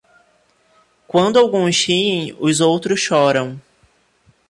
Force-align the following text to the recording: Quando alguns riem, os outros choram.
Quando 1.07 1.37
alguns 1.37 1.85
riem, 1.85 2.35
os 2.39 2.59
outros 2.59 2.99
choram. 2.99 3.61